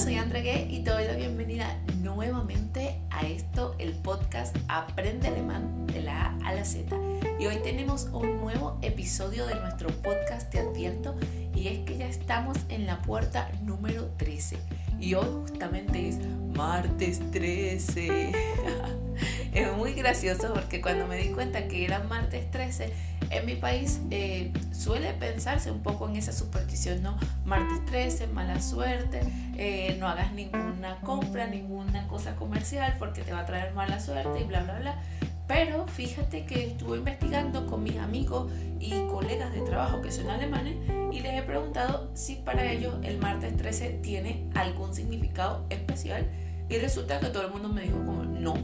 soy 0.00 0.16
André 0.16 0.66
y 0.70 0.80
te 0.80 0.90
doy 0.92 1.04
la 1.04 1.12
bienvenida 1.12 1.76
nuevamente 2.00 3.02
a 3.10 3.26
esto, 3.26 3.76
el 3.78 3.92
podcast 3.92 4.56
Aprende 4.66 5.28
Alemán 5.28 5.86
de 5.88 6.00
la 6.00 6.28
A 6.42 6.48
a 6.48 6.54
la 6.54 6.64
Z. 6.64 6.96
Y 7.38 7.44
hoy 7.44 7.58
tenemos 7.62 8.08
un 8.10 8.40
nuevo 8.40 8.78
episodio 8.80 9.46
de 9.46 9.56
nuestro 9.56 9.90
podcast 9.90 10.50
Te 10.50 10.60
Advierto 10.60 11.16
y 11.54 11.68
es 11.68 11.80
que 11.80 11.98
ya 11.98 12.06
estamos 12.06 12.56
en 12.70 12.86
la 12.86 13.02
puerta 13.02 13.50
número 13.62 14.06
13. 14.16 14.56
Y 14.98 15.12
hoy 15.12 15.26
justamente 15.42 16.08
es 16.08 16.16
martes 16.56 17.20
13. 17.32 18.32
es 19.52 19.72
muy 19.76 19.94
gracioso 19.94 20.52
porque 20.54 20.80
cuando 20.80 21.06
me 21.06 21.16
di 21.16 21.30
cuenta 21.30 21.66
que 21.68 21.84
era 21.84 22.00
martes 22.00 22.50
13, 22.50 22.92
en 23.30 23.46
mi 23.46 23.54
país 23.54 24.00
eh, 24.10 24.52
suele 24.72 25.12
pensarse 25.12 25.70
un 25.70 25.82
poco 25.82 26.08
en 26.08 26.16
esa 26.16 26.32
superstición, 26.32 27.02
¿no? 27.02 27.16
Martes 27.44 27.84
13, 27.86 28.26
mala 28.28 28.60
suerte, 28.60 29.20
eh, 29.56 29.96
no 29.98 30.08
hagas 30.08 30.32
ninguna 30.32 31.00
compra, 31.00 31.46
ninguna 31.46 32.06
cosa 32.08 32.36
comercial 32.36 32.96
porque 32.98 33.22
te 33.22 33.32
va 33.32 33.40
a 33.40 33.46
traer 33.46 33.72
mala 33.74 34.00
suerte 34.00 34.40
y 34.40 34.44
bla, 34.44 34.62
bla, 34.62 34.78
bla. 34.78 35.02
Pero 35.46 35.86
fíjate 35.88 36.44
que 36.44 36.68
estuve 36.68 36.98
investigando 36.98 37.66
con 37.66 37.82
mis 37.82 37.98
amigos 37.98 38.52
y 38.78 38.90
colegas 39.08 39.52
de 39.52 39.60
trabajo 39.62 40.00
que 40.00 40.12
son 40.12 40.30
alemanes 40.30 40.76
y 41.10 41.20
les 41.20 41.34
he 41.34 41.42
preguntado 41.42 42.10
si 42.14 42.36
para 42.36 42.70
ellos 42.70 42.94
el 43.02 43.18
martes 43.18 43.56
13 43.56 43.98
tiene 44.02 44.48
algún 44.54 44.94
significado 44.94 45.66
especial 45.70 46.24
y 46.68 46.78
resulta 46.78 47.18
que 47.18 47.26
todo 47.26 47.46
el 47.46 47.50
mundo 47.50 47.68
me 47.68 47.82
dijo 47.82 47.98
como 48.06 48.22
no, 48.22 48.54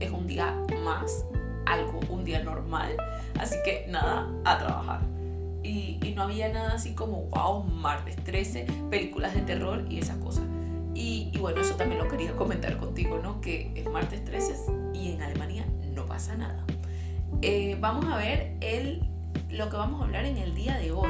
es 0.00 0.10
un 0.10 0.26
día 0.26 0.56
más, 0.84 1.24
algo, 1.66 2.00
un 2.08 2.24
día 2.24 2.42
normal. 2.42 2.96
Así 3.38 3.56
que 3.64 3.86
nada, 3.88 4.28
a 4.44 4.58
trabajar. 4.58 5.00
Y, 5.62 5.98
no 6.16 6.22
había 6.24 6.52
nada 6.52 6.74
así 6.74 6.94
como, 6.94 7.22
wow, 7.26 7.62
martes 7.64 8.16
13, 8.24 8.66
películas 8.90 9.34
de 9.34 9.40
terror 9.42 9.84
y 9.88 10.00
esas 10.00 10.16
cosas. 10.16 10.44
Y, 10.94 11.32
bueno, 11.38 11.60
eso 11.60 11.76
también 11.76 12.02
lo 12.02 12.08
quería 12.08 12.32
comentar 12.32 12.76
contigo, 12.76 13.20
¿no? 13.22 13.40
Que 13.40 13.72
es 13.74 13.88
martes 13.88 14.22
13 14.24 14.54
y 14.92 15.12
en 15.12 15.22
Alemania 15.22 15.64
no 15.94 16.04
pasa 16.04 16.36
nada. 16.36 16.64
Eh, 17.40 17.76
vamos 17.80 18.04
a 18.06 18.16
ver 18.16 18.56
el, 18.60 19.08
lo 19.48 19.70
que 19.70 19.76
vamos 19.76 20.02
a 20.02 20.04
hablar 20.04 20.26
en 20.26 20.36
el 20.36 20.54
día 20.54 20.76
de 20.78 20.92
hoy. 20.92 21.08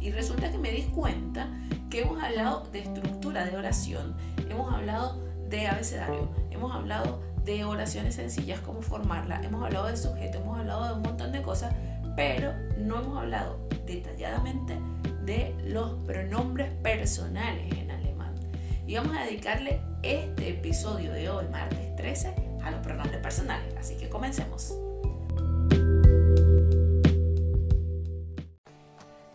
Y 0.00 0.10
resulta 0.10 0.50
que 0.50 0.58
me 0.58 0.70
di 0.70 0.82
cuenta 0.82 1.48
que 1.90 2.02
hemos 2.02 2.22
hablado 2.22 2.64
de 2.72 2.80
estructura 2.80 3.44
de 3.44 3.56
oración, 3.56 4.16
hemos 4.48 4.72
hablado 4.72 5.20
de 5.48 5.66
abecedario, 5.66 6.28
hemos 6.50 6.74
hablado 6.74 7.20
de 7.46 7.64
oraciones 7.64 8.16
sencillas, 8.16 8.60
como 8.60 8.82
formarla, 8.82 9.40
hemos 9.42 9.64
hablado 9.64 9.86
de 9.86 9.96
sujeto, 9.96 10.38
hemos 10.38 10.58
hablado 10.58 10.84
de 10.84 10.92
un 10.94 11.02
montón 11.02 11.30
de 11.30 11.42
cosas, 11.42 11.72
pero 12.16 12.52
no 12.76 13.00
hemos 13.00 13.18
hablado 13.18 13.68
detalladamente 13.86 14.76
de 15.24 15.54
los 15.64 15.92
pronombres 16.04 16.72
personales 16.82 17.72
en 17.72 17.90
alemán. 17.92 18.34
Y 18.84 18.96
vamos 18.96 19.16
a 19.16 19.22
dedicarle 19.22 19.80
este 20.02 20.50
episodio 20.50 21.12
de 21.12 21.30
hoy, 21.30 21.46
martes 21.48 21.94
13, 21.94 22.34
a 22.64 22.72
los 22.72 22.80
pronombres 22.80 23.20
personales. 23.20 23.74
Así 23.78 23.96
que 23.96 24.08
comencemos. 24.08 24.76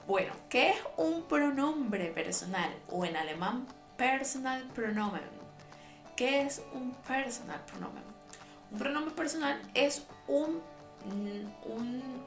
Bueno, 0.06 0.34
¿qué 0.50 0.72
es 0.72 0.78
un 0.98 1.24
pronombre 1.30 2.08
personal 2.08 2.70
o 2.90 3.06
en 3.06 3.16
alemán 3.16 3.68
personal 3.96 4.70
pronomen? 4.76 5.41
¿Qué 6.22 6.44
es 6.44 6.62
un 6.72 6.92
personal 7.08 7.60
pronomen? 7.66 8.04
Un 8.72 8.78
pronombre 8.78 9.12
personal 9.16 9.60
es 9.74 10.06
un, 10.28 10.62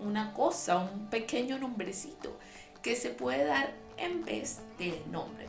una 0.00 0.33
cosa, 0.34 0.78
un 0.78 1.06
pequeño 1.11 1.61
nombrecito 1.61 2.37
que 2.83 2.97
se 2.97 3.11
puede 3.11 3.45
dar 3.45 3.72
en 3.97 4.25
vez 4.25 4.62
del 4.78 5.00
nombre. 5.12 5.47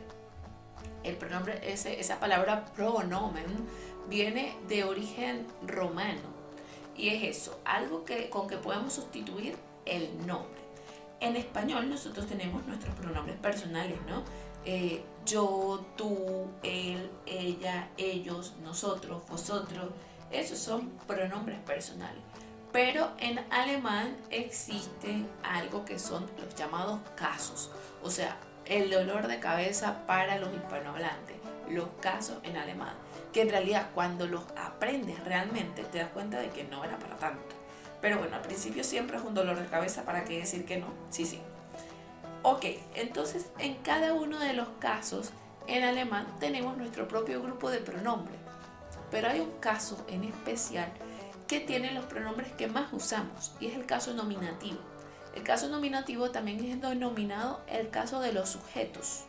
El 1.02 1.16
pronombre, 1.16 1.60
esa 1.72 2.20
palabra 2.20 2.66
pronomen, 2.66 3.46
viene 4.08 4.56
de 4.68 4.84
origen 4.84 5.44
romano 5.66 6.20
y 6.96 7.08
es 7.08 7.38
eso, 7.38 7.60
algo 7.64 8.04
que, 8.04 8.30
con 8.30 8.46
que 8.46 8.58
podemos 8.58 8.92
sustituir 8.92 9.56
el 9.86 10.24
nombre. 10.24 10.60
En 11.18 11.34
español 11.34 11.90
nosotros 11.90 12.28
tenemos 12.28 12.64
nuestros 12.64 12.94
pronombres 12.94 13.38
personales, 13.38 13.98
¿no? 14.06 14.22
Eh, 14.68 15.00
yo, 15.24 15.86
tú, 15.96 16.48
él, 16.64 17.08
ella, 17.24 17.88
ellos, 17.96 18.54
nosotros, 18.64 19.22
vosotros. 19.28 19.90
Esos 20.32 20.58
son 20.58 20.90
pronombres 21.06 21.60
personales. 21.60 22.20
Pero 22.72 23.12
en 23.18 23.38
alemán 23.52 24.16
existe 24.30 25.24
algo 25.44 25.84
que 25.84 26.00
son 26.00 26.28
los 26.36 26.52
llamados 26.56 26.98
casos. 27.14 27.70
O 28.02 28.10
sea, 28.10 28.36
el 28.64 28.90
dolor 28.90 29.28
de 29.28 29.38
cabeza 29.38 30.04
para 30.04 30.36
los 30.38 30.52
hispanohablantes. 30.52 31.36
Los 31.70 31.86
casos 32.00 32.38
en 32.42 32.56
alemán. 32.56 32.94
Que 33.32 33.42
en 33.42 33.50
realidad 33.50 33.90
cuando 33.94 34.26
los 34.26 34.42
aprendes 34.56 35.22
realmente 35.24 35.84
te 35.84 35.98
das 35.98 36.10
cuenta 36.10 36.40
de 36.40 36.50
que 36.50 36.64
no 36.64 36.84
era 36.84 36.98
para 36.98 37.16
tanto. 37.18 37.54
Pero 38.00 38.18
bueno, 38.18 38.34
al 38.34 38.42
principio 38.42 38.82
siempre 38.82 39.16
es 39.16 39.22
un 39.22 39.34
dolor 39.34 39.60
de 39.60 39.66
cabeza. 39.66 40.04
¿Para 40.04 40.24
qué 40.24 40.38
decir 40.38 40.64
que 40.64 40.78
no? 40.78 40.88
Sí, 41.10 41.24
sí. 41.24 41.40
Ok, 42.48 42.64
entonces 42.94 43.46
en 43.58 43.74
cada 43.82 44.14
uno 44.14 44.38
de 44.38 44.52
los 44.52 44.68
casos 44.78 45.32
en 45.66 45.82
alemán 45.82 46.28
tenemos 46.38 46.76
nuestro 46.76 47.08
propio 47.08 47.42
grupo 47.42 47.70
de 47.70 47.80
pronombres, 47.80 48.38
pero 49.10 49.26
hay 49.26 49.40
un 49.40 49.50
caso 49.58 50.06
en 50.06 50.22
especial 50.22 50.92
que 51.48 51.58
tiene 51.58 51.90
los 51.90 52.04
pronombres 52.04 52.52
que 52.52 52.68
más 52.68 52.92
usamos 52.92 53.50
y 53.58 53.66
es 53.66 53.74
el 53.74 53.84
caso 53.84 54.14
nominativo. 54.14 54.78
El 55.34 55.42
caso 55.42 55.68
nominativo 55.68 56.30
también 56.30 56.64
es 56.64 56.80
denominado 56.80 57.62
el 57.66 57.90
caso 57.90 58.20
de 58.20 58.32
los 58.32 58.50
sujetos. 58.50 59.24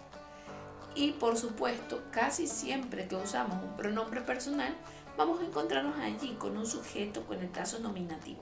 Y 0.94 1.14
por 1.14 1.38
supuesto, 1.38 2.04
casi 2.12 2.46
siempre 2.46 3.08
que 3.08 3.16
usamos 3.16 3.64
un 3.64 3.76
pronombre 3.76 4.22
personal, 4.22 4.76
vamos 5.18 5.42
a 5.42 5.46
encontrarnos 5.46 5.98
allí 5.98 6.36
con 6.38 6.56
un 6.56 6.68
sujeto 6.68 7.26
con 7.26 7.40
el 7.40 7.50
caso 7.50 7.80
nominativo. 7.80 8.42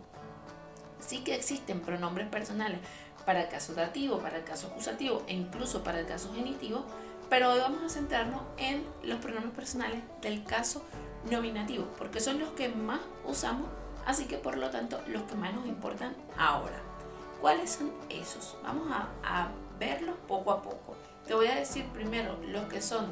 Sí 1.00 1.24
que 1.24 1.36
existen 1.36 1.80
pronombres 1.80 2.28
personales 2.28 2.80
para 3.26 3.42
el 3.42 3.50
caso 3.50 3.74
dativo, 3.74 4.20
para 4.20 4.38
el 4.38 4.44
caso 4.44 4.68
acusativo 4.68 5.24
e 5.28 5.34
incluso 5.34 5.84
para 5.84 6.00
el 6.00 6.06
caso 6.06 6.34
genitivo, 6.34 6.86
pero 7.30 7.52
hoy 7.52 7.60
vamos 7.60 7.84
a 7.84 7.90
centrarnos 7.90 8.42
en 8.58 8.86
los 9.04 9.20
pronombres 9.20 9.56
personales 9.56 10.02
del 10.22 10.44
caso 10.44 10.84
nominativo, 11.30 11.86
porque 11.98 12.20
son 12.20 12.40
los 12.40 12.50
que 12.52 12.70
más 12.70 13.00
usamos, 13.26 13.68
así 14.06 14.26
que 14.26 14.38
por 14.38 14.58
lo 14.58 14.70
tanto 14.70 15.02
los 15.08 15.24
que 15.24 15.36
más 15.36 15.54
nos 15.54 15.66
importan 15.66 16.16
ahora. 16.38 16.80
¿Cuáles 17.42 17.72
son 17.72 17.92
esos? 18.10 18.58
Vamos 18.64 18.88
a, 18.92 19.50
verlos 19.78 20.16
poco 20.26 20.52
a 20.52 20.62
poco. 20.62 20.96
Te 21.28 21.34
voy 21.34 21.48
a 21.48 21.56
decir 21.56 21.86
primero 21.88 22.38
los 22.48 22.64
que 22.66 22.82
son 22.82 23.08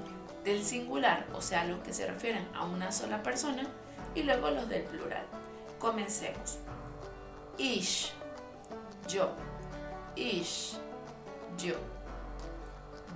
del 0.45 0.63
singular, 0.63 1.27
o 1.33 1.41
sea, 1.41 1.65
los 1.65 1.81
que 1.81 1.93
se 1.93 2.07
refieren 2.07 2.47
a 2.55 2.63
una 2.63 2.91
sola 2.91 3.21
persona, 3.21 3.67
y 4.15 4.23
luego 4.23 4.49
los 4.49 4.69
del 4.69 4.83
plural. 4.83 5.25
Comencemos. 5.77 6.59
Ich, 7.57 8.11
yo, 9.09 9.31
ich, 10.15 10.77
yo. 11.57 11.75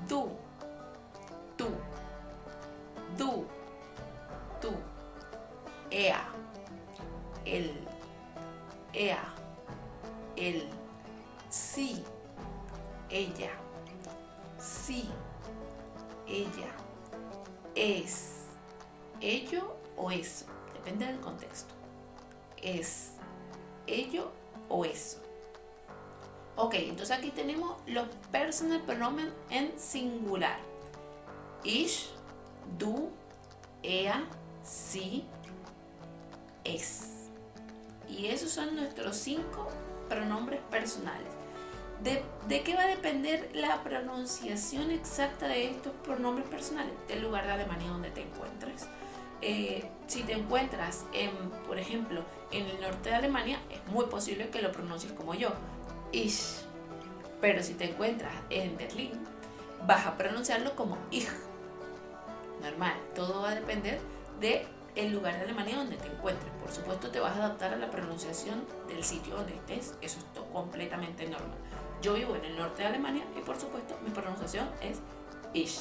Du, 0.07 0.29
tú, 1.57 1.67
du, 3.17 3.45
tú. 4.61 4.71
Ea, 5.89 6.27
él, 7.45 7.87
ea, 8.93 9.33
él. 10.35 10.69
Sí, 11.49 12.03
ella, 13.09 13.51
sí, 14.59 15.09
ella. 16.27 16.71
Es, 17.73 18.45
ello 19.21 19.75
o 19.95 20.11
eso. 20.11 20.45
Depende 20.73 21.05
del 21.05 21.19
contexto. 21.19 21.73
Es, 22.61 23.13
ello 23.85 24.31
o 24.67 24.83
eso. 24.83 25.26
Ok, 26.59 26.73
entonces 26.73 27.15
aquí 27.15 27.29
tenemos 27.29 27.77
los 27.85 28.07
personal 28.31 28.81
pronomen 28.81 29.31
en 29.51 29.77
singular. 29.77 30.57
Ich, 31.63 32.07
du, 32.79 33.11
ea, 33.83 34.23
sie, 34.63 35.23
es. 36.63 37.29
Y 38.09 38.25
esos 38.25 38.49
son 38.49 38.75
nuestros 38.75 39.17
cinco 39.17 39.67
pronombres 40.09 40.59
personales. 40.71 41.27
¿De, 42.03 42.23
¿De, 42.47 42.63
qué 42.63 42.73
va 42.73 42.83
a 42.83 42.87
depender 42.87 43.51
la 43.53 43.83
pronunciación 43.83 44.89
exacta 44.89 45.47
de 45.47 45.69
estos 45.69 45.93
pronombres 46.03 46.47
personales? 46.47 46.93
Del 47.07 47.21
lugar 47.21 47.45
de 47.45 47.51
Alemania 47.51 47.89
donde 47.89 48.09
te 48.09 48.21
encuentres. 48.21 48.87
Eh, 49.41 49.87
si 50.07 50.23
te 50.23 50.33
encuentras 50.33 51.05
en, 51.13 51.29
por 51.67 51.77
ejemplo, 51.77 52.23
en 52.51 52.65
el 52.65 52.81
norte 52.81 53.09
de 53.09 53.15
Alemania, 53.15 53.59
es 53.69 53.85
muy 53.91 54.05
posible 54.07 54.49
que 54.49 54.63
lo 54.63 54.71
pronuncies 54.71 55.13
como 55.13 55.35
yo 55.35 55.51
ich. 56.11 56.61
Pero 57.41 57.61
si 57.63 57.73
te 57.73 57.91
encuentras 57.91 58.33
en 58.49 58.77
Berlín, 58.77 59.11
vas 59.85 60.05
a 60.05 60.17
pronunciarlo 60.17 60.75
como 60.75 60.97
ich. 61.11 61.27
Normal, 62.61 62.93
todo 63.13 63.41
va 63.41 63.51
a 63.51 63.55
depender 63.55 63.99
de 64.39 64.65
el 64.95 65.11
lugar 65.11 65.35
de 65.35 65.41
Alemania 65.41 65.77
donde 65.77 65.95
te 65.95 66.07
encuentres. 66.07 66.51
Por 66.59 66.71
supuesto, 66.71 67.11
te 67.11 67.19
vas 67.19 67.35
a 67.37 67.45
adaptar 67.45 67.73
a 67.73 67.77
la 67.77 67.89
pronunciación 67.91 68.65
del 68.87 69.03
sitio 69.03 69.35
donde 69.35 69.55
estés. 69.55 69.93
Eso 70.01 70.19
es 70.19 70.25
completamente 70.51 71.27
normal. 71.27 71.57
Yo 72.01 72.13
vivo 72.13 72.35
en 72.35 72.45
el 72.45 72.57
norte 72.57 72.81
de 72.81 72.89
Alemania 72.89 73.23
y 73.37 73.41
por 73.41 73.59
supuesto 73.59 73.97
mi 74.03 74.09
pronunciación 74.11 74.67
es 74.81 74.99
ich. 75.53 75.79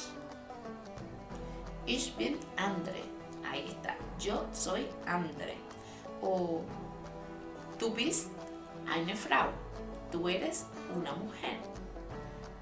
Ich 1.85 2.15
bin 2.17 2.39
Andre. 2.57 3.01
Ahí 3.49 3.65
está. 3.67 3.95
Yo 4.19 4.45
soy 4.51 4.87
Andre. 5.05 5.57
O 6.21 6.61
du 7.79 7.93
bist 7.93 8.31
eine 8.87 9.15
Frau. 9.15 9.49
Tú 10.11 10.29
eres 10.29 10.65
una 10.95 11.13
mujer. 11.13 11.57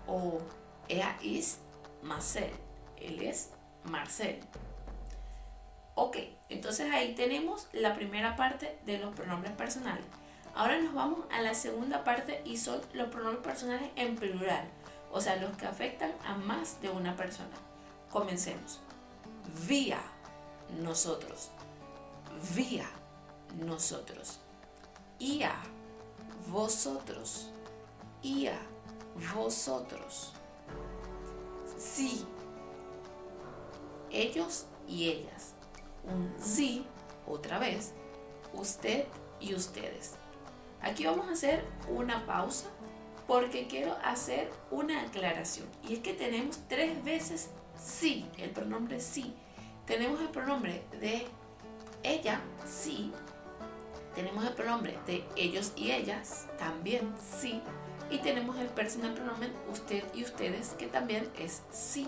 O 0.08 0.40
er 0.88 1.16
ist 1.22 1.60
Marcel. 2.02 2.52
Él 2.98 3.22
es 3.22 3.52
Marcel. 3.84 4.40
Ok, 5.96 6.18
entonces 6.50 6.92
ahí 6.92 7.16
tenemos 7.16 7.68
la 7.72 7.96
primera 7.96 8.36
parte 8.36 8.78
de 8.86 8.98
los 8.98 9.16
pronombres 9.16 9.54
personales. 9.54 10.04
Ahora 10.54 10.80
nos 10.80 10.94
vamos 10.94 11.20
a 11.32 11.42
la 11.42 11.54
segunda 11.54 12.04
parte 12.04 12.42
y 12.46 12.58
son 12.58 12.82
los 12.94 13.10
pronombres 13.10 13.44
personales 13.44 13.92
en 13.96 14.16
plural, 14.16 14.66
o 15.12 15.20
sea, 15.20 15.36
los 15.38 15.56
que 15.58 15.66
afectan 15.66 16.12
a 16.26 16.36
más 16.36 16.82
de 16.82 16.90
una 16.90 17.16
persona. 17.16 17.56
Comencemos. 18.10 18.82
Vía, 19.68 20.00
nosotros. 20.82 21.52
Vía, 22.56 22.88
nosotros. 23.58 24.40
Ia, 25.20 25.54
vosotros. 26.48 27.50
Ia, 28.24 28.60
vosotros. 29.36 30.34
Sí, 31.78 32.26
ellos 34.12 34.66
y 34.88 35.10
ellas 35.10 35.56
un 36.06 36.34
sí 36.40 36.86
otra 37.28 37.60
vez, 37.60 37.94
usted 38.54 39.06
y 39.40 39.54
ustedes. 39.54 40.14
Aquí 40.82 41.06
vamos 41.06 41.28
a 41.28 41.32
hacer 41.32 41.66
una 41.90 42.26
pausa 42.26 42.68
porque 43.28 43.68
quiero 43.68 43.96
hacer 44.04 44.52
una 44.70 45.02
aclaración. 45.02 45.68
Y 45.88 45.94
es 45.94 46.00
que 46.00 46.14
tenemos 46.14 46.60
tres 46.68 47.04
veces 47.04 47.50
sí, 47.84 48.26
el 48.38 48.52
pronombre 48.52 49.00
sí. 49.00 49.34
Tenemos 49.86 50.20
el 50.20 50.30
pronombre 50.30 50.84
de 51.00 51.28
ella, 52.04 52.42
sí. 52.66 53.12
Tenemos 54.16 54.46
el 54.46 54.54
pronombre 54.54 54.98
de 55.06 55.24
ellos 55.36 55.74
y 55.76 55.92
ellas, 55.92 56.48
también 56.58 57.14
sí. 57.40 57.62
Y 58.10 58.20
tenemos 58.20 58.58
el 58.58 58.68
personal 58.68 59.14
pronomen 59.14 59.52
usted 59.72 60.04
y 60.14 60.24
ustedes, 60.24 60.70
que 60.70 60.88
también 60.88 61.30
es 61.38 61.62
sí. 61.72 62.08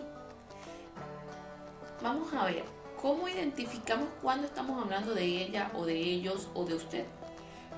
Vamos 2.02 2.34
a 2.34 2.46
ver 2.46 2.64
¿Cómo 3.02 3.30
identificamos 3.30 4.10
cuando 4.24 4.48
estamos 4.48 4.82
hablando 4.82 5.14
de 5.14 5.24
ella 5.24 5.72
o 5.76 5.86
de 5.86 5.96
ellos 5.96 6.50
o 6.56 6.66
de 6.66 6.74
usted? 6.74 7.06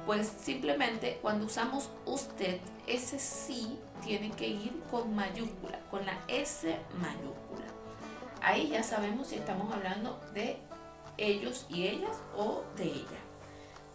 Pues 0.06 0.28
simplemente 0.28 1.20
cuando 1.22 1.46
usamos 1.46 1.90
usted, 2.06 2.62
ese 2.88 3.20
sí 3.20 3.78
tiene 4.02 4.32
que 4.32 4.48
ir 4.48 4.80
con 4.90 5.14
mayúscula, 5.14 5.80
con 5.92 6.06
la 6.06 6.18
S 6.30 6.74
mayúscula. 7.02 7.68
Ahí 8.42 8.70
ya 8.70 8.82
sabemos 8.82 9.28
si 9.28 9.36
estamos 9.36 9.74
hablando 9.74 10.22
de 10.34 10.58
ellos 11.18 11.66
y 11.70 11.88
ellas 11.88 12.18
o 12.38 12.64
de 12.78 12.86
ella. 12.86 13.29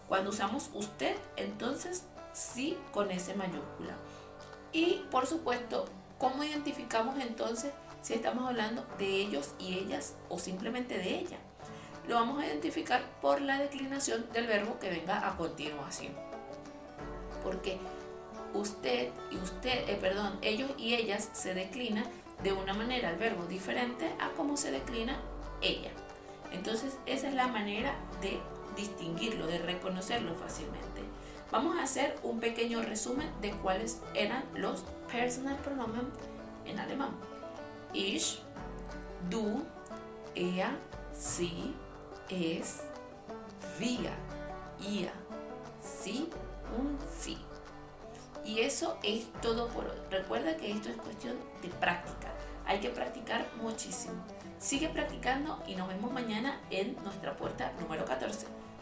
Cuando 0.09 0.31
usamos 0.31 0.71
usted, 0.75 1.17
entonces 1.37 2.05
sí 2.33 2.77
con 2.93 3.11
S 3.11 3.35
mayúscula. 3.35 3.97
Y 4.73 5.05
por 5.11 5.27
supuesto, 5.27 5.87
¿cómo 6.19 6.45
identificamos 6.45 7.19
entonces 7.21 7.73
si 8.05 8.13
estamos 8.13 8.47
hablando 8.47 8.85
de 8.99 9.07
ellos 9.07 9.55
y 9.59 9.79
ellas 9.79 10.15
o 10.29 10.39
simplemente 10.39 10.99
de 10.99 11.21
ella. 11.21 11.39
Lo 12.07 12.17
vamos 12.17 12.43
a 12.43 12.47
identificar 12.47 13.03
por 13.23 13.41
la 13.41 13.59
declinación 13.59 14.31
del 14.35 14.47
verbo 14.47 14.79
que 14.79 14.91
venga 14.91 15.27
a 15.27 15.39
continuación. 15.39 16.13
Porque 17.43 17.79
usted 18.53 19.11
y 19.31 19.37
usted, 19.37 19.89
eh, 19.89 19.97
perdón, 19.99 20.39
ellos 20.43 20.71
y 20.77 20.95
ellas 20.95 21.31
se 21.33 21.55
declina 21.55 22.05
de 22.43 22.53
una 22.53 22.75
manera 22.75 23.09
el 23.09 23.17
verbo 23.17 23.47
diferente 23.47 24.13
a 24.21 24.29
cómo 24.37 24.59
se 24.59 24.71
declina 24.71 25.17
ella. 25.63 25.91
Entonces 26.53 26.99
esa 27.07 27.29
es 27.29 27.35
la 27.35 27.49
manera 27.49 27.95
de 28.21 28.39
distinguirlo, 28.77 29.47
de 29.47 29.59
reconocerlo 29.59 30.35
fácilmente. 30.35 31.03
Vamos 31.51 31.77
a 31.79 31.83
hacer 31.83 32.19
un 32.23 32.41
pequeño 32.41 32.83
resumen 32.83 33.29
de 33.41 33.53
cuáles 33.53 34.01
eran 34.15 34.45
los 34.55 34.85
personal 35.11 35.57
pronomen 35.59 36.09
en 36.65 36.79
alemán 36.79 37.11
ich, 37.95 38.41
du, 39.31 39.65
er, 40.35 40.77
sie, 41.13 41.75
es, 42.29 42.83
wir, 43.79 44.11
ihr, 44.81 45.11
sí, 45.81 46.29
un 46.77 46.99
sí. 47.19 47.39
Y 48.45 48.61
eso 48.61 48.99
es 49.03 49.27
todo 49.41 49.69
por 49.69 49.87
hoy. 49.87 49.97
Recuerda 50.11 50.57
que 50.57 50.71
esto 50.71 50.91
es 50.91 50.97
cuestión 50.97 51.37
de 51.63 51.69
práctica. 51.69 52.33
Hay 52.67 52.81
que 52.81 52.91
practicar 52.91 53.47
muchísimo. 53.63 54.23
Sigue 54.59 54.89
practicando 54.89 55.63
y 55.67 55.77
nos 55.77 55.89
vemos 55.89 56.13
mañana 56.13 56.61
en 56.71 56.95
nuestra 57.05 57.37
puerta 57.37 57.73
número 57.81 58.05
14. 58.05 58.47